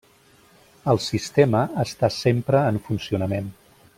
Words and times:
El 0.93 1.01
sistema 1.07 1.61
està 1.85 2.11
sempre 2.17 2.65
en 2.73 2.83
funcionament. 2.91 3.53